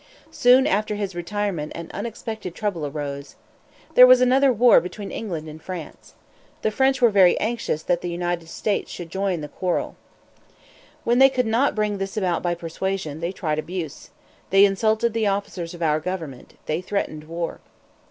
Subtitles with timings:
[0.31, 3.35] Soon after his retirement an unexpected trouble arose.
[3.93, 6.15] There was another war between England and France.
[6.63, 9.95] The French were very anxious that the United States should join in the quarrel.
[11.03, 14.09] When they could not bring this about by persuasion, they tried abuse.
[14.49, 17.59] They insulted the officers of our government; they threatened war.